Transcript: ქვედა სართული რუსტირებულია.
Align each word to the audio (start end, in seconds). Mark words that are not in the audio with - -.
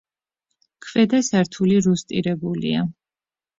ქვედა 0.85 1.19
სართული 1.29 1.77
რუსტირებულია. 1.89 2.83